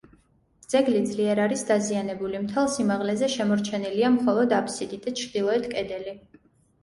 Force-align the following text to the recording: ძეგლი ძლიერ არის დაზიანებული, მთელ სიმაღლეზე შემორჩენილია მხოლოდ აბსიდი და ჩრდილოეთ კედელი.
ძეგლი 0.73 1.01
ძლიერ 1.09 1.41
არის 1.41 1.59
დაზიანებული, 1.71 2.39
მთელ 2.45 2.71
სიმაღლეზე 2.75 3.29
შემორჩენილია 3.33 4.09
მხოლოდ 4.15 4.55
აბსიდი 4.61 4.99
და 5.05 5.13
ჩრდილოეთ 5.21 5.69
კედელი. 5.75 6.15